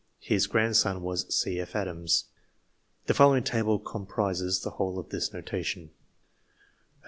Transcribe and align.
His 0.19 0.47
grandson 0.47 1.03
was 1.03 1.31
C. 1.31 1.59
F. 1.59 1.75
Adams. 1.75 2.23
46 3.05 3.05
NOTATION 3.05 3.05
The 3.05 3.13
following 3.13 3.43
table 3.43 3.77
comprises 3.77 4.61
the 4.61 4.69
whole 4.71 4.97
of 4.97 5.09
this 5.09 5.31
no 5.31 5.43
tation: 5.43 5.89
G. 5.89 5.89